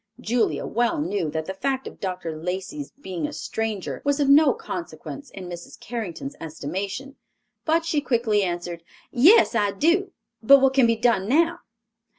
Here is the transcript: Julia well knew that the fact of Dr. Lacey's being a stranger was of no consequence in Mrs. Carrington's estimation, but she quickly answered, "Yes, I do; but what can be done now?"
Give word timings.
Julia 0.19 0.65
well 0.65 0.99
knew 0.99 1.29
that 1.29 1.45
the 1.45 1.53
fact 1.53 1.85
of 1.85 1.99
Dr. 1.99 2.35
Lacey's 2.35 2.89
being 2.89 3.27
a 3.27 3.31
stranger 3.31 4.01
was 4.03 4.19
of 4.19 4.27
no 4.29 4.51
consequence 4.51 5.29
in 5.29 5.47
Mrs. 5.47 5.79
Carrington's 5.79 6.35
estimation, 6.39 7.17
but 7.65 7.85
she 7.85 8.01
quickly 8.01 8.41
answered, 8.41 8.81
"Yes, 9.11 9.53
I 9.53 9.69
do; 9.73 10.11
but 10.41 10.57
what 10.59 10.73
can 10.73 10.87
be 10.87 10.95
done 10.95 11.29
now?" 11.29 11.59